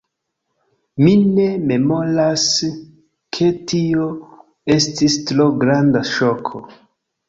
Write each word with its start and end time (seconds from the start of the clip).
Mi 1.03 1.13
ne 1.33 1.45
memoras, 1.73 2.47
ke 3.39 3.53
tio 3.75 4.11
estis 4.81 5.23
tro 5.31 5.51
granda 5.65 6.07
ŝoko. 6.19 6.69